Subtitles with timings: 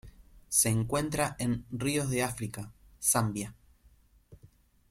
[0.49, 3.53] Se encuentran en ríos de África: Zambia.